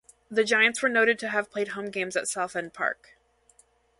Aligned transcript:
The 0.31 0.43
Giants 0.43 0.81
were 0.81 0.89
noted 0.89 1.19
to 1.19 1.27
have 1.27 1.51
played 1.51 1.67
home 1.69 1.91
games 1.91 2.15
at 2.15 2.27
South 2.27 2.55
End 2.55 2.73
Park. 2.73 3.15